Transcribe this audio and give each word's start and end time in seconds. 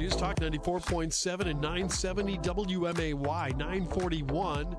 News 0.00 0.16
Talk 0.16 0.36
94.7 0.36 1.40
and 1.42 1.60
970 1.60 2.38
WMAY 2.38 3.54
941. 3.54 4.74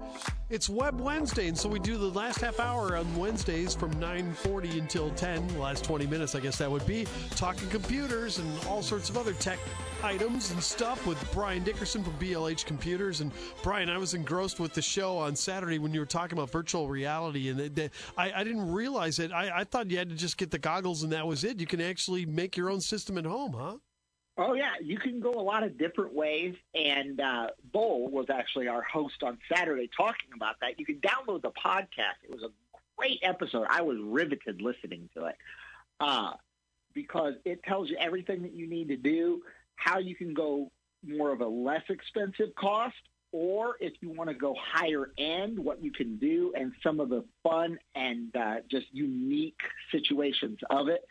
It's 0.50 0.67
Web 0.67 1.00
Wednesday, 1.00 1.47
and 1.47 1.55
so 1.55 1.70
we 1.70 1.78
do 1.78 1.96
the 1.96 2.09
last 2.09 2.42
half 2.42 2.59
hour 2.59 2.97
on 2.97 3.15
Wednesdays 3.15 3.76
from 3.76 3.92
940 3.99 4.79
until 4.79 5.12
10, 5.12 5.47
the 5.49 5.60
last 5.60 5.84
20 5.84 6.07
minutes, 6.07 6.34
I 6.34 6.39
guess 6.39 6.57
that 6.57 6.71
would 6.71 6.88
be, 6.88 7.05
talking 7.36 7.70
computers 7.70 8.39
and 8.39 8.65
all 8.65 8.81
sorts 8.81 9.12
of 9.12 9.18
other 9.18 9.34
tech 9.34 9.60
items 10.04 10.49
and 10.49 10.63
stuff 10.63 11.05
with 11.05 11.31
Brian 11.31 11.63
Dickerson 11.63 12.03
from 12.03 12.13
BLH 12.13 12.65
Computers. 12.65 13.21
And 13.21 13.31
Brian, 13.61 13.91
I 13.91 13.99
was 13.99 14.15
engrossed 14.15 14.59
with 14.59 14.73
the 14.73 14.81
show 14.81 15.19
on 15.19 15.35
Saturday 15.35 15.77
when 15.77 15.93
you 15.93 15.99
were 15.99 16.07
talking 16.07 16.35
about 16.35 16.49
virtual 16.49 16.88
reality, 16.88 17.49
and 17.49 17.91
I, 18.17 18.31
I, 18.38 18.43
didn't 18.43 18.71
realize 18.71 19.19
it. 19.19 19.31
I, 19.31 19.59
I 19.59 19.63
thought 19.65 19.91
you 19.91 19.99
had 19.99 20.09
to 20.09 20.15
just 20.15 20.38
get 20.38 20.49
the 20.49 20.57
goggles 20.57 21.03
and 21.03 21.11
that 21.11 21.27
was 21.27 21.43
it. 21.43 21.59
You 21.59 21.67
can 21.67 21.79
actually 21.79 22.25
make 22.25 22.57
your 22.57 22.71
own 22.71 22.81
system 22.81 23.19
at 23.19 23.25
home, 23.25 23.53
huh? 23.53 23.77
Oh 24.38 24.54
yeah, 24.54 24.73
you 24.82 24.98
can 24.98 25.20
go 25.20 25.32
a 25.32 25.41
lot 25.41 25.63
of 25.63 25.77
different 25.77 26.13
ways. 26.13 26.55
And 26.73 27.20
uh, 27.20 27.48
Bull 27.71 28.09
was 28.09 28.27
actually 28.30 28.67
our 28.67 28.81
host 28.81 29.23
on 29.23 29.38
Saturday 29.54 29.90
talking 29.95 30.30
about 30.35 30.55
that. 30.62 30.80
You 30.80 30.85
can 30.85 30.99
download 30.99 31.41
the 31.41 31.52
podcast. 31.52 32.17
It 32.23 32.31
was 32.31 32.44
a 32.44 32.49
great 32.98 33.20
episode. 33.23 33.67
I 33.70 33.81
was 33.81 33.98
riveted 34.02 34.62
listening 34.62 35.09
to 35.16 35.26
it 35.26 35.35
uh, 35.99 36.34
because 36.94 37.34
it 37.45 37.63
tells 37.63 37.90
you 37.90 37.98
everything 37.99 38.41
that 38.44 38.54
you 38.54 38.67
need 38.67 38.88
to 38.90 38.98
do, 38.98 39.41
how 39.76 39.99
you 39.99 40.16
can 40.16 40.34
go 40.34 40.71
more 41.05 41.32
of 41.32 41.41
a 41.41 41.48
less 41.48 41.84
expensive 41.90 42.54
cost, 42.55 42.95
or 43.32 43.76
if 43.79 43.93
you 44.02 44.09
want 44.09 44.29
to 44.29 44.35
go 44.35 44.55
higher 44.59 45.12
end, 45.18 45.57
what 45.57 45.84
you 45.84 45.91
can 45.91 46.18
do, 46.18 46.54
and 46.55 46.71
some 46.84 46.99
of 46.99 47.09
the 47.09 47.23
fun 47.43 47.77
and 47.95 48.35
uh, 48.35 48.55
just 48.70 48.85
unique 48.91 49.59
situations 49.91 50.59
of 50.70 50.90
it 50.90 51.02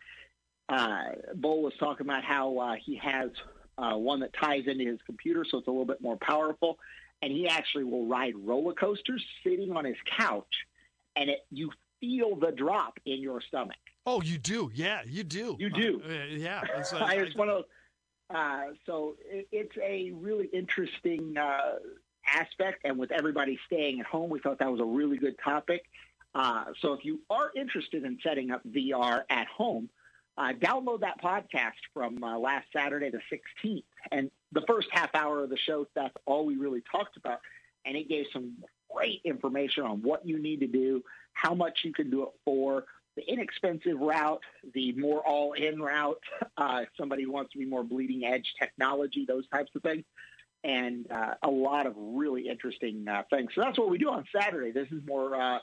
uh, 0.71 1.03
Bull 1.35 1.61
was 1.61 1.73
talking 1.79 2.07
about 2.07 2.23
how 2.23 2.57
uh, 2.57 2.75
he 2.83 2.95
has 2.95 3.29
uh, 3.77 3.95
one 3.95 4.21
that 4.21 4.31
ties 4.33 4.63
into 4.67 4.85
his 4.85 4.99
computer, 5.05 5.45
so 5.49 5.57
it's 5.57 5.67
a 5.67 5.71
little 5.71 5.85
bit 5.85 6.01
more 6.01 6.17
powerful. 6.17 6.79
And 7.21 7.31
he 7.31 7.47
actually 7.47 7.83
will 7.83 8.07
ride 8.07 8.33
roller 8.35 8.73
coasters 8.73 9.23
sitting 9.43 9.75
on 9.75 9.85
his 9.85 9.97
couch, 10.17 10.65
and 11.15 11.29
it 11.29 11.45
you 11.51 11.71
feel 11.99 12.35
the 12.35 12.51
drop 12.51 12.99
in 13.05 13.21
your 13.21 13.41
stomach. 13.41 13.77
Oh, 14.05 14.21
you 14.21 14.37
do? 14.37 14.71
Yeah, 14.73 15.01
you 15.05 15.23
do. 15.23 15.55
You 15.59 15.69
do? 15.69 16.01
Uh, 16.03 16.13
yeah. 16.31 16.61
It's, 16.77 16.93
uh, 16.93 17.07
it's 17.11 17.35
one 17.35 17.49
of. 17.49 17.65
Uh, 18.33 18.67
so 18.85 19.17
it, 19.25 19.47
it's 19.51 19.77
a 19.77 20.11
really 20.15 20.47
interesting 20.47 21.35
uh, 21.37 21.75
aspect, 22.25 22.81
and 22.85 22.97
with 22.97 23.11
everybody 23.11 23.59
staying 23.67 23.99
at 23.99 24.05
home, 24.05 24.29
we 24.29 24.39
thought 24.39 24.59
that 24.59 24.71
was 24.71 24.79
a 24.79 24.85
really 24.85 25.17
good 25.17 25.35
topic. 25.43 25.83
Uh, 26.33 26.65
so 26.79 26.93
if 26.93 27.03
you 27.03 27.19
are 27.29 27.51
interested 27.55 28.05
in 28.05 28.17
setting 28.23 28.51
up 28.51 28.65
VR 28.65 29.23
at 29.29 29.47
home, 29.47 29.89
uh, 30.41 30.53
download 30.53 31.01
that 31.01 31.21
podcast 31.21 31.77
from 31.93 32.23
uh, 32.23 32.37
last 32.37 32.65
Saturday, 32.75 33.11
the 33.11 33.21
16th. 33.31 33.83
And 34.11 34.31
the 34.51 34.63
first 34.67 34.87
half 34.91 35.13
hour 35.13 35.43
of 35.43 35.49
the 35.51 35.57
show, 35.57 35.85
that's 35.93 36.15
all 36.25 36.45
we 36.45 36.55
really 36.55 36.81
talked 36.91 37.15
about. 37.15 37.39
And 37.85 37.95
it 37.95 38.09
gave 38.09 38.25
some 38.33 38.53
great 38.93 39.21
information 39.23 39.83
on 39.83 40.01
what 40.01 40.25
you 40.25 40.41
need 40.41 40.61
to 40.61 40.67
do, 40.67 41.03
how 41.33 41.53
much 41.53 41.79
you 41.83 41.93
can 41.93 42.09
do 42.09 42.23
it 42.23 42.29
for, 42.43 42.85
the 43.15 43.23
inexpensive 43.29 43.99
route, 43.99 44.41
the 44.73 44.93
more 44.93 45.19
all-in 45.27 45.79
route, 45.81 46.21
uh, 46.57 46.81
somebody 46.97 47.25
wants 47.25 47.51
to 47.51 47.59
be 47.59 47.65
more 47.65 47.83
bleeding 47.83 48.25
edge 48.25 48.53
technology, 48.59 49.25
those 49.27 49.47
types 49.49 49.69
of 49.75 49.83
things, 49.83 50.05
and 50.63 51.11
uh, 51.11 51.33
a 51.43 51.49
lot 51.49 51.85
of 51.85 51.93
really 51.97 52.47
interesting 52.47 53.05
uh, 53.07 53.23
things. 53.29 53.51
So 53.53 53.61
that's 53.61 53.77
what 53.77 53.89
we 53.89 53.97
do 53.97 54.09
on 54.09 54.25
Saturday. 54.35 54.71
This 54.71 54.87
is 54.91 55.05
more 55.05 55.35
uh, 55.35 55.59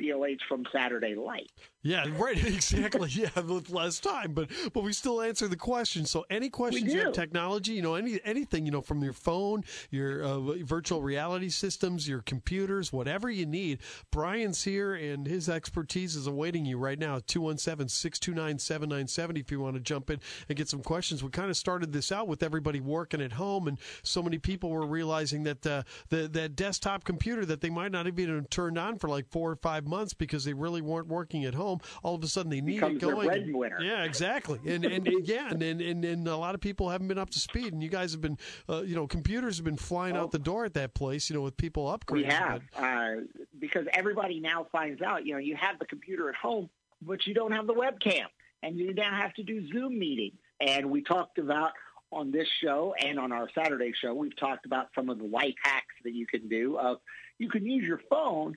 BLH 0.00 0.40
from 0.48 0.64
Saturday 0.72 1.16
Light. 1.16 1.50
Yeah, 1.84 2.06
right. 2.16 2.36
Exactly. 2.44 3.10
Yeah, 3.10 3.40
with 3.40 3.70
less 3.70 3.98
time, 3.98 4.34
but 4.34 4.48
but 4.72 4.84
we 4.84 4.92
still 4.92 5.20
answer 5.20 5.48
the 5.48 5.56
question. 5.56 6.06
So 6.06 6.24
any 6.30 6.48
questions 6.48 6.94
you 6.94 7.00
have 7.00 7.12
technology, 7.12 7.72
you 7.72 7.82
know, 7.82 7.96
any 7.96 8.20
anything, 8.24 8.66
you 8.66 8.72
know, 8.72 8.80
from 8.80 9.02
your 9.02 9.12
phone, 9.12 9.64
your 9.90 10.22
uh, 10.22 10.38
virtual 10.62 11.02
reality 11.02 11.48
systems, 11.48 12.08
your 12.08 12.22
computers, 12.22 12.92
whatever 12.92 13.28
you 13.30 13.46
need, 13.46 13.80
Brian's 14.12 14.62
here 14.62 14.94
and 14.94 15.26
his 15.26 15.48
expertise 15.48 16.14
is 16.14 16.28
awaiting 16.28 16.64
you 16.64 16.78
right 16.78 16.98
now. 16.98 17.18
217-629-7970 17.18 19.40
if 19.40 19.50
you 19.50 19.58
want 19.60 19.74
to 19.74 19.80
jump 19.80 20.10
in 20.10 20.20
and 20.48 20.56
get 20.56 20.68
some 20.68 20.82
questions. 20.82 21.24
We 21.24 21.30
kind 21.30 21.50
of 21.50 21.56
started 21.56 21.92
this 21.92 22.12
out 22.12 22.28
with 22.28 22.44
everybody 22.44 22.78
working 22.80 23.20
at 23.20 23.32
home 23.32 23.66
and 23.66 23.76
so 24.02 24.22
many 24.22 24.38
people 24.38 24.70
were 24.70 24.86
realizing 24.86 25.42
that 25.44 25.66
uh, 25.66 25.82
the 26.10 26.28
that 26.28 26.54
desktop 26.54 27.04
computer 27.04 27.44
that 27.46 27.60
they 27.60 27.70
might 27.70 27.92
not 27.92 28.06
have 28.06 28.18
even 28.18 28.44
turned 28.46 28.78
on 28.78 28.98
for 28.98 29.08
like 29.08 29.28
4 29.30 29.50
or 29.50 29.56
5 29.56 29.86
months 29.86 30.14
because 30.14 30.44
they 30.44 30.54
really 30.54 30.80
weren't 30.80 31.08
working 31.08 31.44
at 31.44 31.54
home 31.54 31.71
home, 31.72 31.80
all 32.02 32.14
of 32.14 32.22
a 32.22 32.28
sudden 32.28 32.50
they 32.50 32.60
need 32.60 32.74
Becomes 32.74 32.96
it 32.96 33.00
going. 33.00 33.28
breadwinner. 33.28 33.80
Yeah, 33.82 34.04
exactly. 34.04 34.60
And 34.66 34.84
and, 34.84 35.06
and 35.08 35.26
yeah, 35.26 35.50
and, 35.50 35.62
and 35.62 36.04
and 36.04 36.28
a 36.28 36.36
lot 36.36 36.54
of 36.54 36.60
people 36.60 36.88
haven't 36.88 37.08
been 37.08 37.18
up 37.18 37.30
to 37.30 37.38
speed. 37.38 37.72
And 37.72 37.82
you 37.82 37.88
guys 37.88 38.12
have 38.12 38.20
been, 38.20 38.38
uh, 38.68 38.82
you 38.82 38.94
know, 38.94 39.06
computers 39.06 39.56
have 39.56 39.64
been 39.64 39.76
flying 39.76 40.16
out 40.16 40.30
the 40.30 40.38
door 40.38 40.64
at 40.64 40.74
that 40.74 40.94
place. 40.94 41.30
You 41.30 41.36
know, 41.36 41.42
with 41.42 41.56
people 41.56 41.86
upgrading. 41.86 42.12
We 42.12 42.24
have 42.24 42.62
uh, 42.76 43.22
because 43.58 43.86
everybody 43.92 44.40
now 44.40 44.66
finds 44.72 45.02
out. 45.02 45.26
You 45.26 45.34
know, 45.34 45.38
you 45.38 45.56
have 45.56 45.78
the 45.78 45.86
computer 45.86 46.28
at 46.28 46.36
home, 46.36 46.68
but 47.00 47.26
you 47.26 47.34
don't 47.34 47.52
have 47.52 47.66
the 47.66 47.74
webcam, 47.74 48.26
and 48.62 48.76
you 48.78 48.94
now 48.94 49.16
have 49.16 49.34
to 49.34 49.42
do 49.42 49.66
Zoom 49.72 49.98
meetings. 49.98 50.38
And 50.60 50.90
we 50.90 51.02
talked 51.02 51.38
about 51.38 51.72
on 52.12 52.30
this 52.30 52.46
show 52.62 52.94
and 53.02 53.18
on 53.18 53.32
our 53.32 53.48
Saturday 53.54 53.92
show, 54.00 54.12
we've 54.14 54.36
talked 54.36 54.66
about 54.66 54.88
some 54.94 55.08
of 55.08 55.18
the 55.18 55.24
life 55.24 55.54
hacks 55.62 55.94
that 56.04 56.12
you 56.12 56.26
can 56.26 56.46
do. 56.46 56.78
Of 56.78 56.98
you 57.38 57.48
can 57.48 57.64
use 57.64 57.84
your 57.84 58.00
phone 58.10 58.54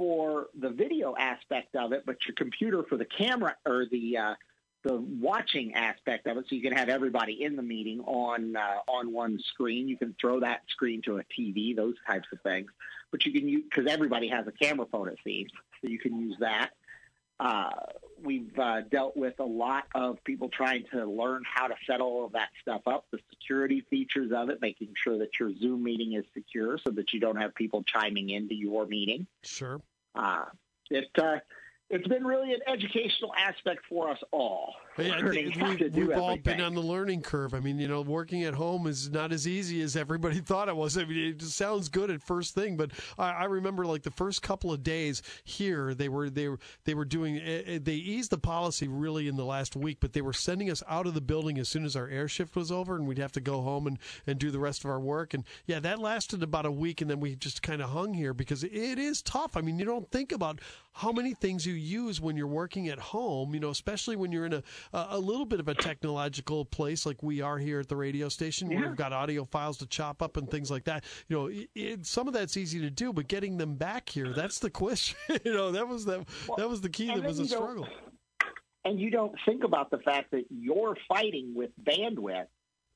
for 0.00 0.46
the 0.58 0.70
video 0.70 1.14
aspect 1.18 1.76
of 1.76 1.92
it, 1.92 2.04
but 2.06 2.16
your 2.26 2.34
computer 2.34 2.82
for 2.88 2.96
the 2.96 3.04
camera 3.04 3.54
or 3.66 3.84
the 3.92 4.16
uh, 4.16 4.34
the 4.82 4.96
watching 4.96 5.74
aspect 5.74 6.26
of 6.26 6.38
it, 6.38 6.46
so 6.48 6.54
you 6.56 6.62
can 6.62 6.72
have 6.72 6.88
everybody 6.88 7.44
in 7.44 7.54
the 7.54 7.62
meeting 7.62 8.00
on 8.06 8.56
uh, 8.56 8.78
on 8.88 9.12
one 9.12 9.38
screen. 9.52 9.88
You 9.88 9.98
can 9.98 10.16
throw 10.18 10.40
that 10.40 10.62
screen 10.70 11.02
to 11.02 11.18
a 11.18 11.24
TV, 11.24 11.76
those 11.76 11.96
types 12.06 12.28
of 12.32 12.40
things. 12.40 12.70
But 13.10 13.26
you 13.26 13.32
can 13.32 13.46
use 13.46 13.64
because 13.68 13.92
everybody 13.92 14.28
has 14.28 14.46
a 14.46 14.52
camera 14.52 14.86
phone, 14.90 15.08
it 15.08 15.18
seems, 15.22 15.50
so 15.82 15.90
you 15.90 15.98
can 15.98 16.18
use 16.18 16.36
that. 16.40 16.70
Uh, 17.38 17.68
we've 18.22 18.58
uh, 18.58 18.82
dealt 18.90 19.18
with 19.18 19.38
a 19.38 19.44
lot 19.44 19.84
of 19.94 20.22
people 20.24 20.48
trying 20.48 20.84
to 20.92 21.04
learn 21.04 21.42
how 21.44 21.66
to 21.66 21.74
set 21.86 22.00
all 22.00 22.24
of 22.24 22.32
that 22.32 22.48
stuff 22.62 22.82
up, 22.86 23.04
the 23.10 23.18
security 23.30 23.84
features 23.90 24.30
of 24.34 24.48
it, 24.48 24.60
making 24.62 24.88
sure 24.94 25.18
that 25.18 25.38
your 25.38 25.52
Zoom 25.56 25.82
meeting 25.82 26.14
is 26.14 26.24
secure 26.32 26.78
so 26.78 26.90
that 26.90 27.12
you 27.12 27.20
don't 27.20 27.36
have 27.36 27.54
people 27.54 27.82
chiming 27.82 28.30
into 28.30 28.54
your 28.54 28.86
meeting. 28.86 29.26
Sure. 29.42 29.80
Uh, 30.14 30.44
it 30.90 31.08
uh, 31.18 31.36
it's 31.90 32.06
been 32.06 32.24
really 32.24 32.52
an 32.52 32.60
educational 32.68 33.34
aspect 33.36 33.80
for 33.88 34.08
us 34.08 34.18
all. 34.30 34.76
Yeah, 34.96 35.20
we've, 35.24 35.94
we've 35.94 36.10
all 36.12 36.36
been 36.36 36.60
on 36.60 36.74
the 36.74 36.80
learning 36.80 37.22
curve. 37.22 37.52
I 37.52 37.58
mean, 37.60 37.80
you 37.80 37.88
know, 37.88 38.02
working 38.02 38.44
at 38.44 38.54
home 38.54 38.86
is 38.86 39.10
not 39.10 39.32
as 39.32 39.48
easy 39.48 39.80
as 39.82 39.96
everybody 39.96 40.38
thought 40.40 40.68
it 40.68 40.76
was. 40.76 40.96
I 40.96 41.04
mean, 41.04 41.34
it 41.34 41.42
sounds 41.42 41.88
good 41.88 42.10
at 42.10 42.22
first 42.22 42.54
thing, 42.54 42.76
but 42.76 42.92
I, 43.18 43.30
I 43.30 43.44
remember 43.44 43.86
like 43.86 44.02
the 44.02 44.10
first 44.12 44.40
couple 44.42 44.72
of 44.72 44.84
days 44.84 45.22
here, 45.42 45.92
they 45.92 46.08
were 46.08 46.30
they 46.30 46.48
were 46.48 46.58
they 46.84 46.94
were 46.94 47.04
doing 47.04 47.38
eh, 47.38 47.62
eh, 47.66 47.78
they 47.82 47.94
eased 47.94 48.30
the 48.30 48.38
policy 48.38 48.86
really 48.86 49.26
in 49.26 49.36
the 49.36 49.44
last 49.44 49.74
week, 49.74 49.98
but 50.00 50.12
they 50.12 50.22
were 50.22 50.32
sending 50.32 50.70
us 50.70 50.84
out 50.88 51.06
of 51.06 51.14
the 51.14 51.20
building 51.20 51.58
as 51.58 51.68
soon 51.68 51.84
as 51.84 51.96
our 51.96 52.08
air 52.08 52.28
shift 52.28 52.54
was 52.54 52.70
over, 52.70 52.94
and 52.94 53.08
we'd 53.08 53.18
have 53.18 53.32
to 53.32 53.40
go 53.40 53.62
home 53.62 53.88
and 53.88 53.98
and 54.26 54.38
do 54.38 54.52
the 54.52 54.60
rest 54.60 54.84
of 54.84 54.90
our 54.90 55.00
work. 55.00 55.34
And 55.34 55.42
yeah, 55.66 55.80
that 55.80 55.98
lasted 55.98 56.42
about 56.44 56.66
a 56.66 56.72
week, 56.72 57.00
and 57.00 57.10
then 57.10 57.18
we 57.18 57.34
just 57.34 57.62
kind 57.62 57.82
of 57.82 57.90
hung 57.90 58.14
here 58.14 58.32
because 58.32 58.62
it 58.62 58.98
is 58.98 59.22
tough. 59.22 59.56
I 59.56 59.60
mean, 59.60 59.78
you 59.78 59.84
don't 59.84 60.10
think 60.10 60.30
about 60.30 60.60
how 60.92 61.12
many 61.12 61.34
things 61.34 61.64
you 61.64 61.74
use 61.74 62.20
when 62.20 62.36
you're 62.36 62.46
working 62.46 62.88
at 62.88 62.98
home, 62.98 63.54
you 63.54 63.60
know, 63.60 63.70
especially 63.70 64.16
when 64.16 64.32
you're 64.32 64.46
in 64.46 64.54
a, 64.54 64.62
a 64.92 65.18
little 65.18 65.46
bit 65.46 65.60
of 65.60 65.68
a 65.68 65.74
technological 65.74 66.64
place 66.64 67.06
like 67.06 67.22
we 67.22 67.40
are 67.40 67.58
here 67.58 67.80
at 67.80 67.88
the 67.88 67.96
radio 67.96 68.28
station. 68.28 68.70
Yeah. 68.70 68.80
We've 68.80 68.96
got 68.96 69.12
audio 69.12 69.44
files 69.44 69.78
to 69.78 69.86
chop 69.86 70.20
up 70.20 70.36
and 70.36 70.50
things 70.50 70.70
like 70.70 70.84
that. 70.84 71.04
You 71.28 71.36
know, 71.36 71.46
it, 71.46 71.68
it, 71.74 72.06
some 72.06 72.26
of 72.26 72.34
that's 72.34 72.56
easy 72.56 72.80
to 72.80 72.90
do, 72.90 73.12
but 73.12 73.28
getting 73.28 73.56
them 73.56 73.76
back 73.76 74.08
here, 74.08 74.32
that's 74.34 74.58
the 74.58 74.70
question. 74.70 75.16
you 75.44 75.52
know, 75.52 75.70
that 75.72 75.86
was 75.86 76.04
the, 76.04 76.24
well, 76.48 76.56
that 76.58 76.68
was 76.68 76.80
the 76.80 76.90
key 76.90 77.06
that 77.06 77.22
was 77.22 77.38
a 77.38 77.46
struggle. 77.46 77.86
And 78.84 78.98
you 78.98 79.10
don't 79.10 79.34
think 79.44 79.62
about 79.62 79.90
the 79.90 79.98
fact 79.98 80.30
that 80.32 80.46
you're 80.50 80.96
fighting 81.08 81.54
with 81.54 81.70
bandwidth 81.82 82.46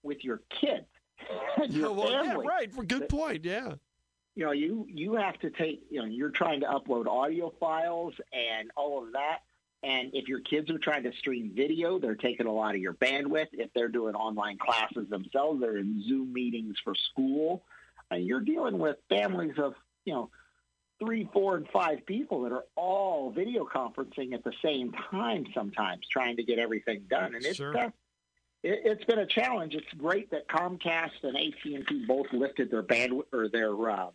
with 0.02 0.24
your 0.24 0.40
kids. 0.60 0.86
your 1.70 1.92
well, 1.92 2.08
family. 2.08 2.44
Yeah, 2.44 2.50
right. 2.50 2.88
Good 2.88 3.08
point. 3.08 3.44
Yeah 3.44 3.74
you 4.34 4.44
know, 4.44 4.52
you 4.52 4.86
you 4.88 5.14
have 5.14 5.38
to 5.40 5.50
take, 5.50 5.82
you 5.90 6.00
know, 6.00 6.06
you're 6.06 6.30
trying 6.30 6.60
to 6.60 6.66
upload 6.66 7.06
audio 7.06 7.52
files 7.60 8.14
and 8.32 8.70
all 8.76 9.04
of 9.04 9.12
that. 9.12 9.40
And 9.82 10.10
if 10.14 10.28
your 10.28 10.40
kids 10.40 10.70
are 10.70 10.78
trying 10.78 11.02
to 11.02 11.12
stream 11.12 11.52
video, 11.54 11.98
they're 11.98 12.14
taking 12.14 12.46
a 12.46 12.52
lot 12.52 12.74
of 12.74 12.80
your 12.80 12.94
bandwidth. 12.94 13.48
If 13.52 13.70
they're 13.74 13.88
doing 13.88 14.14
online 14.14 14.56
classes 14.56 15.08
themselves, 15.10 15.60
they're 15.60 15.76
in 15.76 16.02
Zoom 16.08 16.32
meetings 16.32 16.78
for 16.82 16.94
school. 16.94 17.62
And 18.10 18.24
you're 18.24 18.40
dealing 18.40 18.78
with 18.78 18.96
families 19.10 19.58
of, 19.58 19.74
you 20.06 20.14
know, 20.14 20.30
three, 20.98 21.28
four, 21.32 21.56
and 21.56 21.68
five 21.68 22.06
people 22.06 22.42
that 22.42 22.52
are 22.52 22.64
all 22.76 23.30
video 23.30 23.66
conferencing 23.66 24.32
at 24.32 24.42
the 24.42 24.54
same 24.62 24.92
time 25.10 25.44
sometimes, 25.52 26.06
trying 26.10 26.36
to 26.36 26.44
get 26.44 26.58
everything 26.58 27.04
done. 27.10 27.34
And 27.34 27.44
it's 27.44 27.56
sure. 27.56 27.76
uh, 27.76 27.90
it, 28.62 28.86
has 28.86 29.06
been 29.06 29.18
a 29.18 29.26
challenge. 29.26 29.74
It's 29.74 29.92
great 29.98 30.30
that 30.30 30.48
Comcast 30.48 31.24
and 31.24 31.36
AT&T 31.36 32.06
both 32.06 32.32
lifted 32.32 32.70
their 32.70 32.82
bandwidth 32.82 33.32
or 33.32 33.48
their 33.48 33.90
uh, 33.90 34.06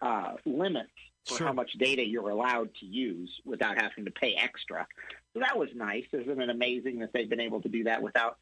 uh, 0.00 0.34
limits 0.44 0.90
for 1.26 1.38
sure. 1.38 1.46
how 1.46 1.52
much 1.52 1.72
data 1.72 2.04
you're 2.04 2.30
allowed 2.30 2.74
to 2.76 2.86
use 2.86 3.40
without 3.44 3.80
having 3.80 4.04
to 4.04 4.10
pay 4.10 4.34
extra. 4.34 4.86
So 5.34 5.40
that 5.40 5.58
was 5.58 5.68
nice. 5.74 6.04
Isn't 6.12 6.40
it 6.40 6.50
amazing 6.50 7.00
that 7.00 7.12
they've 7.12 7.28
been 7.28 7.40
able 7.40 7.62
to 7.62 7.68
do 7.68 7.84
that 7.84 8.02
without 8.02 8.36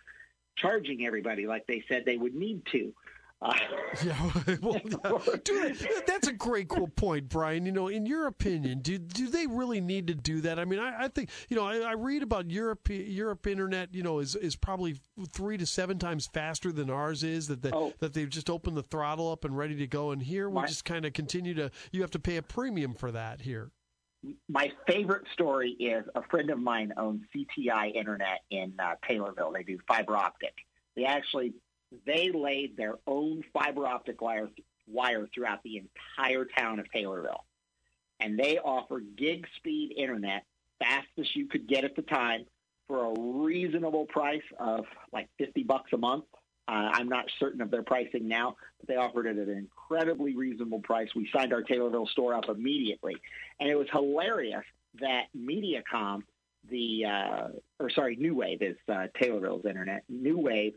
charging 0.57 1.05
everybody 1.05 1.47
like 1.47 1.67
they 1.67 1.85
said 1.89 2.05
they 2.05 2.17
would 2.17 2.35
need 2.35 2.63
to. 2.73 2.93
Uh, 3.43 3.53
yeah, 4.05 4.31
well, 4.63 4.81
yeah. 4.85 5.37
Dude, 5.45 5.89
that's 6.07 6.29
a 6.29 6.33
great 6.33 6.69
cool 6.69 6.89
point, 6.89 7.29
Brian. 7.29 7.67
You 7.67 7.73
know, 7.73 7.89
in 7.89 8.07
your 8.07 8.27
opinion, 8.27 8.81
do 8.81 8.99
do 8.99 9.29
they 9.29 9.47
really 9.47 9.81
need 9.81 10.07
to 10.07 10.15
do 10.15 10.41
that? 10.43 10.59
I 10.59 10.65
mean, 10.65 10.79
I, 10.79 11.05
I 11.05 11.09
think 11.09 11.31
you 11.49 11.57
know, 11.57 11.65
I, 11.67 11.79
I, 11.79 11.93
read 11.93 12.23
about 12.23 12.51
Europe. 12.51 12.89
Europe 12.89 13.47
internet, 13.47 13.95
you 13.95 14.03
know, 14.03 14.21
is 14.21 14.35
is 14.35 14.57
probably 14.57 14.97
three 15.33 15.59
to 15.59 15.67
seven 15.67 15.99
times 15.99 16.27
faster 16.33 16.73
than 16.73 16.91
ours 16.91 17.23
is. 17.23 17.49
That 17.49 17.63
the, 17.63 17.75
oh. 17.75 17.93
that 17.99 18.15
they've 18.15 18.31
just 18.31 18.49
opened 18.49 18.77
the 18.77 18.83
throttle 18.83 19.31
up 19.31 19.45
and 19.45 19.57
ready 19.57 19.77
to 19.77 19.87
go. 19.87 20.11
And 20.11 20.23
here 20.23 20.49
we 20.49 20.63
My, 20.63 20.67
just 20.67 20.85
kind 20.85 21.05
of 21.05 21.13
continue 21.13 21.55
to. 21.55 21.71
You 21.93 22.01
have 22.01 22.13
to 22.13 22.19
pay 22.21 22.37
a 22.37 22.43
premium 22.43 22.95
for 22.95 23.13
that 23.13 23.43
here. 23.43 23.71
My 24.49 24.71
favorite 24.87 25.27
story 25.35 25.73
is 25.73 26.05
a 26.15 26.23
friend 26.31 26.49
of 26.49 26.59
mine 26.59 26.95
owns 26.97 27.23
CTI 27.35 27.95
Internet 27.95 28.41
in 28.51 28.73
uh, 28.79 28.95
Taylorville. 29.09 29.53
They 29.53 29.65
do 29.65 29.79
fiber 29.87 30.17
optic. 30.17 30.55
They 30.97 31.05
actually 31.05 31.53
they 32.07 32.31
laid 32.33 32.77
their 32.77 32.95
own 33.07 33.43
fiber 33.53 33.87
optic 33.87 34.21
wire, 34.21 34.51
wire 34.87 35.29
throughout 35.35 35.63
the 35.63 35.79
entire 36.19 36.45
town 36.45 36.79
of 36.79 36.87
Taylorville. 36.95 37.45
And 38.21 38.39
they 38.39 38.59
offer 38.59 39.01
gig 39.01 39.47
speed 39.57 39.95
internet, 39.97 40.45
fastest 40.79 41.35
you 41.35 41.47
could 41.47 41.67
get 41.67 41.85
at 41.85 41.97
the 41.97 42.03
time, 42.03 42.47
for 42.87 43.07
a 43.07 43.21
reasonable 43.45 44.07
price 44.07 44.43
of 44.59 44.85
like 45.13 45.29
50 45.39 45.63
bucks 45.65 45.93
a 45.93 45.97
month. 45.97 46.25
Uh, 46.67 46.91
I'm 46.93 47.09
not 47.09 47.27
certain 47.39 47.61
of 47.61 47.71
their 47.71 47.83
pricing 47.83 48.27
now, 48.27 48.57
but 48.79 48.89
they 48.89 48.97
offered 48.97 49.27
it 49.27 49.39
at 49.39 49.49
an 49.49 49.59
incredibly 49.59 50.35
reasonable 50.35 50.81
price. 50.81 51.09
We 51.15 51.29
signed 51.35 51.53
our 51.53 51.63
Taylorville 51.63 52.09
store 52.09 52.35
up 52.35 52.49
immediately. 52.49 53.17
And 53.61 53.69
it 53.69 53.77
was 53.77 53.87
hilarious 53.93 54.65
that 55.01 55.25
Mediacom, 55.37 56.23
the, 56.71 57.05
uh, 57.05 57.49
or 57.79 57.91
sorry, 57.91 58.17
New 58.17 58.35
Wave 58.35 58.63
is 58.63 58.77
uh, 58.91 59.09
Taylorville's 59.21 59.67
internet. 59.67 60.05
New 60.09 60.39
Wave 60.39 60.75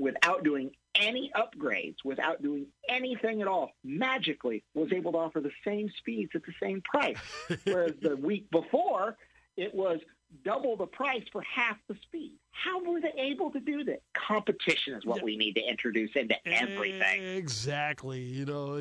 without 0.00 0.42
doing 0.42 0.70
any 0.94 1.30
upgrades, 1.36 1.96
without 2.04 2.42
doing 2.42 2.66
anything 2.88 3.42
at 3.42 3.48
all, 3.48 3.72
magically 3.84 4.64
was 4.74 4.92
able 4.92 5.12
to 5.12 5.18
offer 5.18 5.40
the 5.40 5.52
same 5.64 5.90
speeds 5.98 6.32
at 6.34 6.42
the 6.44 6.52
same 6.60 6.82
price. 6.82 7.18
Whereas 7.64 7.92
the 8.00 8.16
week 8.16 8.50
before, 8.50 9.16
it 9.56 9.74
was 9.74 10.00
double 10.44 10.76
the 10.76 10.86
price 10.86 11.22
for 11.32 11.42
half 11.42 11.76
the 11.88 11.96
speed. 12.02 12.36
How 12.52 12.82
were 12.84 13.00
they 13.00 13.12
able 13.16 13.50
to 13.52 13.60
do 13.60 13.84
that? 13.84 14.02
Competition 14.14 14.94
is 14.94 15.06
what 15.06 15.22
we 15.22 15.36
need 15.36 15.54
to 15.54 15.62
introduce 15.62 16.10
into 16.14 16.34
everything. 16.46 17.22
Exactly. 17.36 18.20
You 18.20 18.44
know, 18.44 18.78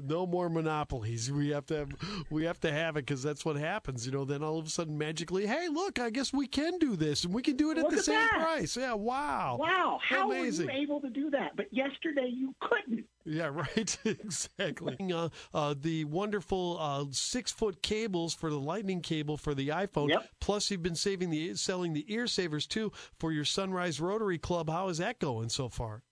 no 0.04 0.26
more 0.26 0.48
monopolies. 0.48 1.30
We 1.30 1.50
have 1.50 1.66
to 1.66 1.76
have, 1.76 1.90
we 2.30 2.44
have 2.44 2.58
to 2.60 2.72
have 2.72 2.96
it 2.96 3.06
because 3.06 3.22
that's 3.22 3.44
what 3.44 3.56
happens. 3.56 4.06
You 4.06 4.12
know, 4.12 4.24
then 4.24 4.42
all 4.42 4.58
of 4.58 4.66
a 4.66 4.70
sudden 4.70 4.98
magically, 4.98 5.46
hey, 5.46 5.68
look, 5.68 6.00
I 6.00 6.10
guess 6.10 6.32
we 6.32 6.46
can 6.46 6.78
do 6.78 6.96
this 6.96 7.24
and 7.24 7.32
we 7.32 7.42
can 7.42 7.56
do 7.56 7.70
it 7.70 7.78
at 7.78 7.84
look 7.84 7.92
the 7.92 7.98
at 7.98 8.04
same 8.04 8.14
that. 8.16 8.40
price. 8.40 8.76
Yeah. 8.76 8.94
Wow. 8.94 9.58
Wow. 9.60 10.00
How 10.02 10.30
Amazing. 10.30 10.66
were 10.66 10.72
you 10.72 10.82
able 10.82 11.00
to 11.00 11.10
do 11.10 11.30
that? 11.30 11.56
But 11.56 11.72
yesterday 11.72 12.30
you 12.32 12.54
couldn't. 12.60 13.04
Yeah, 13.24 13.46
right. 13.52 13.96
exactly. 14.04 14.96
Uh, 15.12 15.28
uh, 15.54 15.74
the 15.80 16.04
wonderful 16.06 16.78
uh, 16.80 17.04
six 17.10 17.52
foot 17.52 17.82
cables 17.82 18.34
for 18.34 18.50
the 18.50 18.58
lightning 18.58 19.00
cable 19.00 19.36
for 19.36 19.54
the 19.54 19.68
iPhone. 19.68 20.08
Yep. 20.08 20.28
Plus, 20.40 20.70
you've 20.70 20.82
been 20.82 20.96
saving 20.96 21.30
the 21.30 21.54
selling 21.54 21.92
the 21.92 22.04
ear 22.12 22.26
savers 22.26 22.66
too 22.66 22.90
for 23.18 23.32
your 23.32 23.44
Sunrise 23.44 24.00
Rotary 24.00 24.38
Club. 24.38 24.68
How 24.68 24.88
is 24.88 24.98
that 24.98 25.18
going 25.18 25.48
so 25.48 25.68
far? 25.68 26.02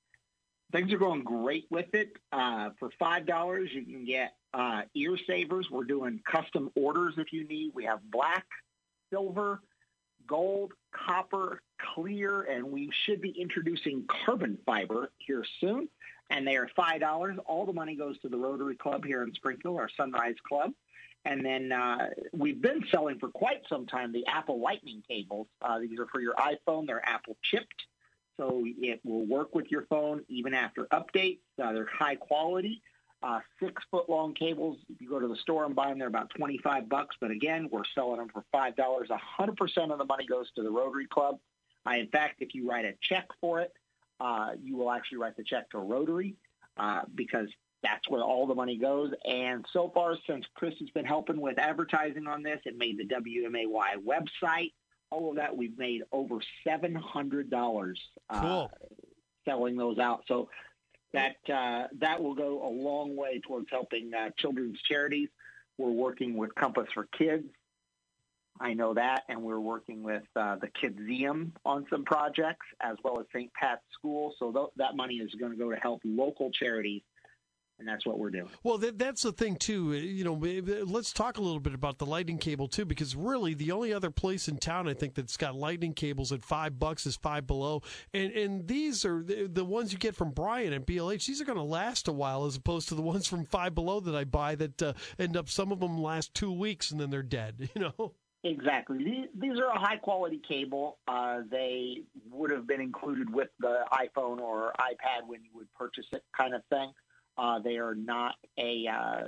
Things 0.73 0.93
are 0.93 0.99
going 0.99 1.25
great 1.25 1.67
with 1.71 1.93
it. 1.95 2.13
Uh, 2.33 2.71
for 2.79 2.91
five 2.99 3.27
dollars, 3.27 3.71
you 3.73 3.85
can 3.85 4.05
get 4.05 4.35
uh, 4.55 4.83
ear 4.95 5.17
savers. 5.27 5.67
We're 5.71 5.85
doing 5.85 6.21
custom 6.31 6.71
orders 6.77 7.15
if 7.17 7.33
you 7.33 7.47
need. 7.47 7.73
We 7.75 7.85
have 7.85 7.99
black, 8.11 8.47
silver, 9.13 9.61
gold, 10.31 10.73
copper, 10.93 11.61
clear, 11.95 12.43
and 12.43 12.65
we 12.65 12.89
should 13.05 13.21
be 13.21 13.31
introducing 13.31 14.05
carbon 14.25 14.57
fiber 14.65 15.11
here 15.19 15.45
soon 15.61 15.89
and 16.31 16.47
they 16.47 16.57
are 16.57 16.69
five 16.75 17.01
dollars. 17.01 17.37
All 17.47 17.67
the 17.67 17.73
money 17.73 17.97
goes 17.97 18.19
to 18.21 18.29
the 18.29 18.39
Rotary 18.39 18.77
Club 18.77 19.05
here 19.05 19.23
in 19.23 19.35
Springfield, 19.35 19.77
our 19.79 19.91
Sunrise 19.97 20.37
Club. 20.49 20.71
And 21.27 21.45
then 21.45 21.71
uh, 21.71 22.09
we've 22.33 22.63
been 22.63 22.83
selling 22.91 23.19
for 23.19 23.29
quite 23.29 23.63
some 23.69 23.87
time 23.87 24.11
the 24.13 24.27
Apple 24.27 24.61
Lightning 24.61 25.03
cables. 25.07 25.49
Uh, 25.61 25.79
these 25.81 25.99
are 25.99 26.07
for 26.07 26.21
your 26.21 26.35
iPhone. 26.35 26.87
They're 26.87 27.07
Apple 27.07 27.37
chipped, 27.43 27.83
so 28.39 28.63
it 28.65 29.01
will 29.05 29.27
work 29.27 29.55
with 29.55 29.67
your 29.71 29.85
phone 29.87 30.23
even 30.29 30.55
after 30.55 30.87
updates. 30.87 31.41
Uh, 31.63 31.73
they're 31.73 31.89
high 31.93 32.15
quality. 32.15 32.81
Uh, 33.23 33.41
six 33.63 33.83
foot 33.91 34.09
long 34.09 34.33
cables. 34.33 34.79
If 34.89 35.01
you 35.01 35.09
go 35.09 35.21
to 35.21 35.29
the 35.29 35.37
store 35.37 35.67
and 35.67 35.75
buy 35.75 35.89
them, 35.89 35.99
they're 35.99 36.09
about 36.09 36.31
25 36.31 36.89
bucks. 36.89 37.17
But 37.21 37.31
again, 37.31 37.69
we're 37.71 37.83
selling 37.95 38.17
them 38.17 38.29
for 38.33 38.45
$5. 38.55 38.75
100% 38.77 39.93
of 39.93 39.99
the 39.99 40.05
money 40.07 40.27
goes 40.27 40.51
to 40.57 40.63
the 40.63 40.71
Rotary 40.71 41.07
Club. 41.07 41.39
in 41.87 42.09
fact, 42.09 42.37
if 42.41 42.55
you 42.55 42.69
write 42.69 42.87
a 42.87 42.95
check 43.03 43.27
for 43.39 43.61
it, 43.61 43.75
uh, 44.21 44.53
you 44.63 44.77
will 44.77 44.91
actually 44.91 45.19
write 45.19 45.37
the 45.37 45.45
check 45.45 45.69
to 45.71 45.79
Rotary 45.79 46.35
uh, 46.79 47.03
because 47.15 47.49
that's 47.83 48.09
where 48.09 48.23
all 48.23 48.47
the 48.47 48.55
money 48.55 48.77
goes. 48.77 49.13
And 49.27 49.65
so 49.73 49.91
far, 49.95 50.17
since 50.27 50.45
Chris 50.55 50.75
has 50.81 50.91
been 50.91 51.05
helping 51.05 51.41
with 51.41 51.59
advertising 51.59 52.27
on 52.27 52.43
this 52.43 52.61
and 52.67 52.77
made 52.77 52.99
the 52.99 53.05
WMAY 53.05 53.67
website, 54.05 54.73
all 55.11 55.31
of 55.31 55.37
that, 55.37 55.57
we've 55.57 55.77
made 55.77 56.03
over 56.13 56.37
$700 56.67 57.95
uh, 58.31 58.41
cool. 58.41 58.71
selling 59.45 59.77
those 59.77 59.99
out. 59.99 60.25
So 60.29 60.49
that 61.13 61.37
uh, 61.53 61.89
that 62.01 62.23
will 62.23 62.35
go 62.35 62.67
a 62.67 62.71
long 62.71 63.17
way 63.17 63.41
towards 63.47 63.67
helping 63.71 64.13
uh, 64.15 64.31
children's 64.39 64.81
charities. 64.83 65.29
We're 65.79 65.91
working 65.91 66.37
with 66.37 66.55
Compass 66.55 66.89
for 66.93 67.07
Kids 67.17 67.47
I 68.61 68.75
know 68.75 68.93
that, 68.95 69.23
and 69.29 69.43
we're 69.43 69.59
working 69.59 70.03
with 70.03 70.23
uh, 70.37 70.57
the 70.57 70.69
Kidzeum 70.69 71.53
on 71.65 71.87
some 71.89 72.05
projects, 72.05 72.67
as 72.83 72.97
well 73.03 73.19
as 73.19 73.27
St. 73.33 73.51
Pat's 73.55 73.81
School. 73.95 74.35
So 74.39 74.53
th- 74.53 74.67
that 74.77 74.97
money 74.97 75.15
is 75.15 75.35
going 75.35 75.53
to 75.53 75.59
go 75.59 75.71
to 75.71 75.77
help 75.77 76.03
local 76.05 76.51
charities 76.51 77.01
and 77.81 77.89
that's 77.89 78.07
what 78.07 78.19
we're 78.19 78.31
doing. 78.31 78.49
Well, 78.63 78.79
that, 78.79 78.99
that's 78.99 79.23
the 79.23 79.33
thing 79.33 79.57
too. 79.57 79.93
You 79.95 80.25
know, 80.25 80.35
let's 80.85 81.13
talk 81.13 81.39
a 81.39 81.41
little 81.41 81.61
bit 81.61 81.75
about 81.75 81.99
the 81.99 82.07
lightning 82.07 82.39
cable 82.39 82.69
too, 82.69 82.85
because 82.85 83.17
really 83.17 83.55
the 83.55 83.73
only 83.73 83.93
other 83.93 84.11
place 84.11 84.47
in 84.47 84.59
town 84.59 84.89
I 84.89 84.95
think 84.95 85.15
that's 85.15 85.37
got 85.37 85.57
lightning 85.57 85.95
cables 85.95 86.31
at 86.31 86.45
five 86.45 86.79
bucks 86.79 87.07
is 87.07 87.17
Five 87.17 87.47
Below, 87.47 87.83
and 88.15 88.31
and 88.33 88.69
these 88.69 89.05
are 89.05 89.23
the, 89.23 89.49
the 89.51 89.65
ones 89.65 89.93
you 89.93 89.99
get 89.99 90.15
from 90.15 90.31
Brian 90.31 90.73
at 90.73 90.87
BLH. 90.87 91.27
These 91.27 91.41
are 91.41 91.45
going 91.47 91.59
to 91.59 91.65
last 91.65 92.07
a 92.07 92.13
while, 92.13 92.45
as 92.45 92.57
opposed 92.57 92.89
to 92.89 92.95
the 92.95 93.03
ones 93.03 93.27
from 93.27 93.45
Five 93.47 93.75
Below 93.75 94.01
that 94.01 94.15
I 94.15 94.25
buy 94.25 94.55
that 94.57 94.83
uh, 94.83 94.93
end 95.19 95.37
up 95.37 95.49
some 95.49 95.73
of 95.73 95.81
them 95.81 95.99
last 95.99 96.35
two 96.35 96.53
weeks 96.53 96.91
and 96.91 97.01
then 97.01 97.11
they're 97.11 97.23
dead. 97.23 97.69
You 97.81 97.83
know. 97.83 98.15
Exactly. 98.43 99.29
These 99.35 99.59
are 99.59 99.69
a 99.69 99.79
high 99.79 99.97
quality 99.97 100.41
cable. 100.47 100.99
Uh, 101.07 101.41
they 101.51 102.03
would 102.31 102.51
have 102.51 102.67
been 102.67 102.81
included 102.81 103.33
with 103.33 103.49
the 103.61 103.85
iPhone 103.93 104.41
or 104.41 104.73
iPad 104.79 105.27
when 105.27 105.43
you 105.45 105.51
would 105.55 105.73
purchase 105.75 106.07
it, 106.13 106.23
kind 106.37 106.55
of 106.55 106.63
thing. 106.71 106.91
Uh, 107.41 107.59
they 107.59 107.79
are 107.79 107.95
not 107.95 108.35
a 108.59 108.87
uh, 108.87 109.23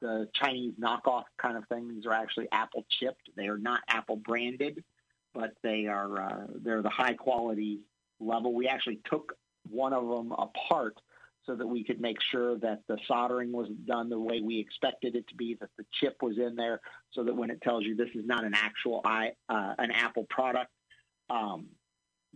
the 0.00 0.28
Chinese 0.34 0.74
knockoff 0.80 1.24
kind 1.36 1.56
of 1.56 1.66
thing. 1.66 1.88
These 1.88 2.06
are 2.06 2.12
actually 2.12 2.46
Apple 2.52 2.86
chipped. 2.88 3.28
They 3.36 3.48
are 3.48 3.58
not 3.58 3.80
Apple 3.88 4.14
branded, 4.14 4.84
but 5.34 5.54
they 5.64 5.86
are 5.86 6.22
uh, 6.22 6.46
they're 6.62 6.82
the 6.82 6.88
high 6.88 7.14
quality 7.14 7.80
level. 8.20 8.54
We 8.54 8.68
actually 8.68 9.00
took 9.10 9.36
one 9.68 9.92
of 9.92 10.08
them 10.08 10.30
apart 10.30 11.00
so 11.44 11.56
that 11.56 11.66
we 11.66 11.82
could 11.82 12.00
make 12.00 12.18
sure 12.22 12.56
that 12.58 12.82
the 12.86 12.98
soldering 13.08 13.50
was 13.50 13.68
done 13.84 14.10
the 14.10 14.18
way 14.18 14.40
we 14.40 14.60
expected 14.60 15.16
it 15.16 15.26
to 15.28 15.34
be, 15.34 15.56
that 15.60 15.70
the 15.76 15.84
chip 15.92 16.22
was 16.22 16.38
in 16.38 16.54
there, 16.54 16.80
so 17.10 17.24
that 17.24 17.34
when 17.34 17.50
it 17.50 17.60
tells 17.62 17.82
you 17.82 17.96
this 17.96 18.10
is 18.14 18.26
not 18.26 18.44
an 18.44 18.54
actual 18.54 19.00
i 19.04 19.32
uh, 19.48 19.74
an 19.78 19.90
Apple 19.90 20.26
product, 20.30 20.70
um, 21.30 21.66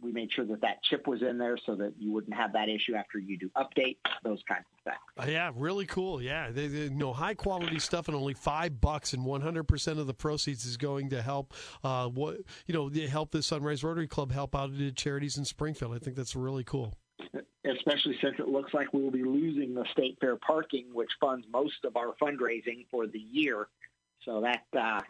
we 0.02 0.12
made 0.12 0.32
sure 0.32 0.44
that 0.46 0.60
that 0.60 0.82
chip 0.82 1.06
was 1.06 1.22
in 1.22 1.38
there 1.38 1.58
so 1.64 1.74
that 1.76 1.94
you 1.98 2.12
wouldn't 2.12 2.34
have 2.34 2.52
that 2.52 2.68
issue 2.68 2.94
after 2.94 3.18
you 3.18 3.38
do 3.38 3.50
update 3.56 3.96
those 4.22 4.42
kinds 4.48 4.64
of 4.72 4.92
things. 4.92 4.98
Uh, 5.18 5.30
yeah, 5.30 5.50
really 5.54 5.86
cool. 5.86 6.22
Yeah, 6.22 6.50
they, 6.50 6.68
they, 6.68 6.84
you 6.84 6.90
know, 6.90 7.12
high 7.12 7.34
quality 7.34 7.78
stuff 7.78 8.08
and 8.08 8.16
only 8.16 8.34
five 8.34 8.80
bucks, 8.80 9.12
and 9.12 9.24
one 9.24 9.40
hundred 9.40 9.64
percent 9.64 9.98
of 9.98 10.06
the 10.06 10.14
proceeds 10.14 10.64
is 10.64 10.76
going 10.76 11.10
to 11.10 11.22
help. 11.22 11.54
Uh, 11.82 12.08
what 12.08 12.38
you 12.66 12.74
know, 12.74 12.90
help 13.08 13.30
the 13.30 13.42
Sunrise 13.42 13.82
Rotary 13.84 14.08
Club 14.08 14.32
help 14.32 14.54
out 14.54 14.76
to 14.76 14.92
charities 14.92 15.36
in 15.36 15.44
Springfield. 15.44 15.94
I 15.94 15.98
think 15.98 16.16
that's 16.16 16.36
really 16.36 16.64
cool 16.64 16.94
especially 17.64 18.16
since 18.22 18.36
it 18.38 18.48
looks 18.48 18.72
like 18.72 18.92
we 18.92 19.02
will 19.02 19.10
be 19.10 19.22
losing 19.22 19.74
the 19.74 19.84
state 19.92 20.16
fair 20.20 20.36
parking, 20.36 20.86
which 20.92 21.10
funds 21.20 21.46
most 21.52 21.84
of 21.84 21.96
our 21.96 22.14
fundraising 22.20 22.86
for 22.90 23.06
the 23.06 23.18
year. 23.18 23.68
So 24.24 24.40
that 24.40 24.64
uh, 24.78 25.00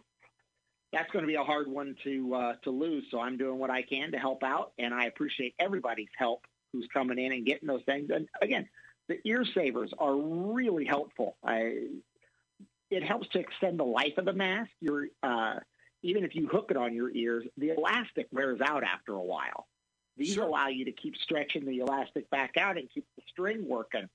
that's 0.92 1.10
going 1.12 1.22
to 1.22 1.28
be 1.28 1.36
a 1.36 1.44
hard 1.44 1.68
one 1.68 1.96
to 2.04 2.34
uh, 2.34 2.52
to 2.64 2.70
lose. 2.70 3.04
So 3.10 3.20
I'm 3.20 3.36
doing 3.36 3.58
what 3.58 3.70
I 3.70 3.82
can 3.82 4.12
to 4.12 4.18
help 4.18 4.42
out, 4.42 4.72
and 4.78 4.92
I 4.92 5.04
appreciate 5.06 5.54
everybody's 5.58 6.08
help 6.16 6.46
who's 6.72 6.88
coming 6.92 7.18
in 7.18 7.32
and 7.32 7.44
getting 7.46 7.68
those 7.68 7.82
things. 7.84 8.10
And 8.10 8.28
again, 8.40 8.68
the 9.08 9.18
ear 9.24 9.44
savers 9.54 9.92
are 9.98 10.16
really 10.16 10.84
helpful. 10.84 11.36
I, 11.44 11.86
it 12.90 13.02
helps 13.02 13.28
to 13.28 13.40
extend 13.40 13.78
the 13.78 13.84
life 13.84 14.18
of 14.18 14.24
the 14.24 14.32
mask. 14.32 14.70
Your 14.80 15.06
uh, 15.22 15.56
even 16.02 16.24
if 16.24 16.34
you 16.34 16.48
hook 16.48 16.68
it 16.70 16.76
on 16.76 16.94
your 16.94 17.10
ears, 17.10 17.44
the 17.56 17.70
elastic 17.70 18.28
wears 18.32 18.60
out 18.60 18.82
after 18.82 19.12
a 19.12 19.22
while. 19.22 19.66
These 20.16 20.34
sure. 20.34 20.44
allow 20.44 20.68
you 20.68 20.86
to 20.86 20.92
keep 20.92 21.16
stretching 21.16 21.64
the 21.64 21.78
elastic 21.78 22.28
back 22.30 22.56
out 22.56 22.76
and 22.76 22.88
keep 22.92 23.06
the 23.16 23.22
string 23.28 23.68
working. 23.68 24.08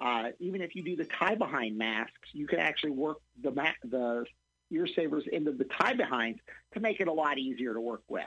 Uh, 0.00 0.30
even 0.40 0.60
if 0.60 0.74
you 0.74 0.82
do 0.82 0.96
the 0.96 1.04
tie 1.04 1.34
behind 1.34 1.78
masks, 1.78 2.30
you 2.32 2.46
can 2.46 2.58
actually 2.58 2.90
work 2.90 3.18
the 3.40 3.52
ma- 3.52 3.70
the 3.84 4.24
ear 4.72 4.86
savers 4.96 5.24
into 5.30 5.52
the 5.52 5.64
tie 5.80 5.94
behinds 5.94 6.40
to 6.74 6.80
make 6.80 7.00
it 7.00 7.08
a 7.08 7.12
lot 7.12 7.38
easier 7.38 7.74
to 7.74 7.80
work 7.80 8.02
with. 8.08 8.24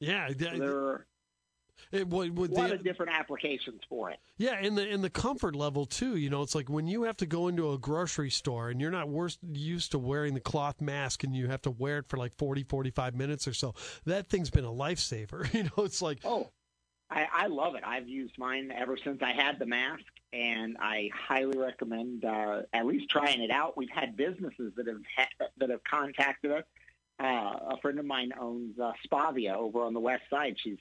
Yeah, 0.00 0.28
so 0.28 1.00
It, 1.90 2.06
what, 2.06 2.30
what, 2.30 2.50
a 2.50 2.54
lot 2.54 2.68
the, 2.68 2.76
of 2.76 2.84
different 2.84 3.12
applications 3.12 3.80
for 3.88 4.10
it. 4.10 4.18
Yeah, 4.36 4.54
and 4.60 4.76
the 4.76 4.88
and 4.88 5.02
the 5.02 5.10
comfort 5.10 5.56
level 5.56 5.86
too. 5.86 6.16
You 6.16 6.30
know, 6.30 6.42
it's 6.42 6.54
like 6.54 6.68
when 6.68 6.86
you 6.86 7.04
have 7.04 7.16
to 7.18 7.26
go 7.26 7.48
into 7.48 7.72
a 7.72 7.78
grocery 7.78 8.30
store 8.30 8.70
and 8.70 8.80
you're 8.80 8.90
not 8.90 9.08
worst, 9.08 9.38
used 9.52 9.92
to 9.92 9.98
wearing 9.98 10.34
the 10.34 10.40
cloth 10.40 10.80
mask 10.80 11.24
and 11.24 11.34
you 11.34 11.48
have 11.48 11.62
to 11.62 11.70
wear 11.70 11.98
it 11.98 12.08
for 12.08 12.16
like 12.16 12.36
40, 12.36 12.64
45 12.64 13.14
minutes 13.14 13.48
or 13.48 13.52
so. 13.52 13.74
That 14.06 14.28
thing's 14.28 14.50
been 14.50 14.64
a 14.64 14.72
lifesaver. 14.72 15.52
You 15.58 15.64
know, 15.64 15.84
it's 15.84 16.02
like 16.02 16.20
oh, 16.24 16.50
I, 17.10 17.26
I 17.32 17.46
love 17.46 17.74
it. 17.74 17.82
I've 17.84 18.08
used 18.08 18.36
mine 18.38 18.70
ever 18.76 18.96
since 19.02 19.20
I 19.22 19.32
had 19.32 19.58
the 19.58 19.66
mask, 19.66 20.04
and 20.32 20.76
I 20.78 21.10
highly 21.14 21.58
recommend 21.58 22.24
uh, 22.24 22.62
at 22.72 22.86
least 22.86 23.10
trying 23.10 23.40
it 23.42 23.50
out. 23.50 23.76
We've 23.76 23.90
had 23.90 24.16
businesses 24.16 24.72
that 24.76 24.86
have 24.86 25.00
ha- 25.16 25.46
that 25.58 25.70
have 25.70 25.84
contacted 25.84 26.52
us. 26.52 26.64
Uh, 27.20 27.74
a 27.74 27.76
friend 27.82 27.98
of 27.98 28.04
mine 28.04 28.32
owns 28.38 28.78
uh, 28.78 28.92
Spavia 29.06 29.54
over 29.54 29.82
on 29.82 29.94
the 29.94 30.00
west 30.00 30.24
side. 30.30 30.56
She's 30.62 30.78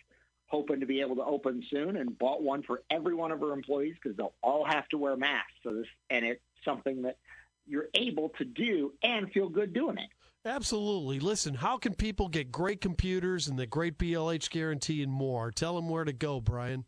hoping 0.47 0.79
to 0.79 0.85
be 0.85 1.01
able 1.01 1.15
to 1.15 1.23
open 1.23 1.63
soon 1.69 1.97
and 1.97 2.17
bought 2.17 2.41
one 2.41 2.63
for 2.63 2.83
every 2.89 3.15
one 3.15 3.31
of 3.31 3.39
her 3.39 3.51
employees 3.51 3.95
because 4.01 4.15
they'll 4.17 4.35
all 4.41 4.65
have 4.65 4.87
to 4.89 4.97
wear 4.97 5.17
masks. 5.17 5.51
So 5.63 5.73
this 5.73 5.87
and 6.09 6.25
it's 6.25 6.41
something 6.63 7.03
that 7.03 7.17
you're 7.65 7.89
able 7.93 8.29
to 8.37 8.45
do 8.45 8.93
and 9.03 9.31
feel 9.31 9.49
good 9.49 9.73
doing 9.73 9.97
it. 9.97 10.09
Absolutely. 10.45 11.19
Listen, 11.19 11.55
how 11.55 11.77
can 11.77 11.93
people 11.93 12.29
get 12.29 12.51
great 12.51 12.79
computers 12.79 13.47
and 13.47 13.59
the 13.59 13.65
great 13.65 13.97
BLH 13.97 14.49
guarantee 14.49 15.03
and 15.03 15.11
more? 15.11 15.51
Tell 15.51 15.75
them 15.75 15.89
where 15.89 16.05
to 16.05 16.13
go, 16.13 16.39
Brian. 16.39 16.85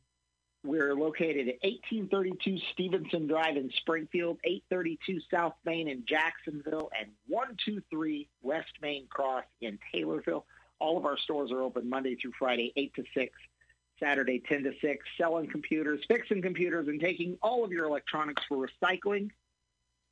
We're 0.63 0.93
located 0.93 1.47
at 1.47 1.55
1832 1.63 2.57
Stevenson 2.73 3.27
Drive 3.27 3.55
in 3.55 3.71
Springfield, 3.77 4.39
832 4.43 5.21
South 5.31 5.53
Main 5.63 5.87
in 5.87 6.03
Jacksonville, 6.05 6.89
and 6.99 7.09
123 7.27 8.27
West 8.41 8.73
Main 8.81 9.07
Cross 9.07 9.45
in 9.61 9.79
Taylorville. 9.93 10.43
All 10.79 10.97
of 10.97 11.05
our 11.05 11.17
stores 11.17 11.51
are 11.51 11.61
open 11.61 11.89
Monday 11.89 12.15
through 12.15 12.33
Friday, 12.37 12.73
8 12.75 12.93
to 12.95 13.03
6, 13.13 13.33
Saturday, 14.01 14.41
10 14.49 14.63
to 14.63 14.73
6, 14.81 15.05
selling 15.17 15.47
computers, 15.47 16.03
fixing 16.09 16.41
computers, 16.41 16.89
and 16.89 16.99
taking 16.99 17.37
all 17.41 17.63
of 17.63 17.71
your 17.71 17.85
electronics 17.85 18.43
for 18.49 18.67
recycling. 18.67 19.29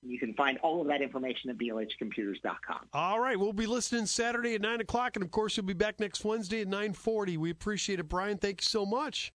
You 0.01 0.19
can 0.19 0.33
find 0.35 0.57
all 0.59 0.79
of 0.79 0.87
that 0.87 1.01
information 1.01 1.49
at 1.49 1.57
blhcomputers.com. 1.57 2.87
All 2.93 3.19
right. 3.19 3.37
We'll 3.37 3.51
be 3.51 3.65
listening 3.65 4.05
Saturday 4.05 4.55
at 4.55 4.61
9 4.61 4.81
o'clock. 4.81 5.15
And, 5.17 5.25
of 5.25 5.31
course, 5.31 5.57
we'll 5.57 5.65
be 5.65 5.73
back 5.73 5.99
next 5.99 6.23
Wednesday 6.23 6.61
at 6.61 6.67
940. 6.67 7.35
We 7.37 7.49
appreciate 7.49 7.99
it, 7.99 8.07
Brian. 8.07 8.37
Thank 8.37 8.61
you 8.61 8.65
so 8.65 8.85
much. 8.85 9.33